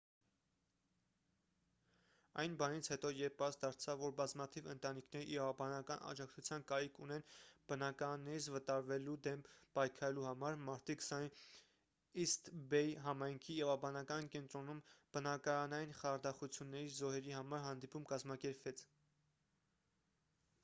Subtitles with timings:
[2.43, 7.25] այն բանից հետո երբ պարզ դարձավ որ բազմաթիվ ընտանիքներ իրավաբանական աջակցության կարիք ունեն
[7.73, 9.45] բնակարաններից վտարվելու դեմ
[9.77, 14.83] պայքարելու համար մարտի 20-ին իսթ բեյ համայնքի իրավաբանական կենտրոնում
[15.19, 18.85] բնակարանային խարդախությունների զոհերի համար հանդիպում կազմակերպվեց